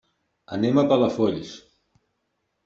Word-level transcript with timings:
Anem 0.55 0.79
a 0.81 0.83
Palafolls. 0.93 1.53